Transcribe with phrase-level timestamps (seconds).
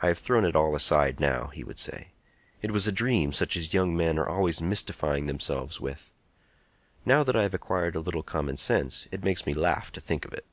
[0.00, 2.12] "I have thrown it all aside now," he would say.
[2.62, 6.12] "It was a dream such as young men are always mystifying themselves with.
[7.04, 10.24] Now that I have acquired a little common sense, it makes me laugh to think
[10.24, 10.46] of it."